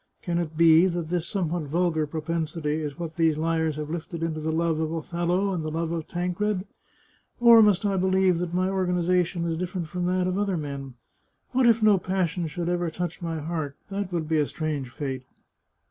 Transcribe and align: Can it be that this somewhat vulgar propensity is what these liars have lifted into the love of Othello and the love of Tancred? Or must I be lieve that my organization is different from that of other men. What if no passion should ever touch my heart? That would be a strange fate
Can 0.23 0.39
it 0.39 0.57
be 0.57 0.87
that 0.87 1.09
this 1.09 1.27
somewhat 1.27 1.69
vulgar 1.69 2.07
propensity 2.07 2.77
is 2.77 2.97
what 2.97 3.17
these 3.17 3.37
liars 3.37 3.75
have 3.75 3.91
lifted 3.91 4.23
into 4.23 4.39
the 4.39 4.51
love 4.51 4.79
of 4.79 4.91
Othello 4.91 5.53
and 5.53 5.63
the 5.63 5.69
love 5.69 5.91
of 5.91 6.07
Tancred? 6.07 6.65
Or 7.39 7.61
must 7.61 7.85
I 7.85 7.97
be 7.97 8.07
lieve 8.07 8.39
that 8.39 8.51
my 8.51 8.67
organization 8.67 9.45
is 9.45 9.57
different 9.57 9.89
from 9.89 10.07
that 10.07 10.25
of 10.25 10.39
other 10.39 10.57
men. 10.57 10.95
What 11.51 11.67
if 11.67 11.83
no 11.83 11.99
passion 11.99 12.47
should 12.47 12.67
ever 12.67 12.89
touch 12.89 13.21
my 13.21 13.41
heart? 13.41 13.75
That 13.89 14.11
would 14.11 14.27
be 14.27 14.39
a 14.39 14.47
strange 14.47 14.89
fate 14.89 15.21